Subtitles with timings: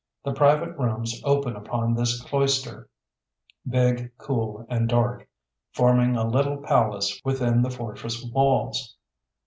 [0.23, 2.89] The private rooms open upon this cloister,
[3.69, 5.29] big, cool, and dark,
[5.73, 8.95] forming a little palace within the fortress walls.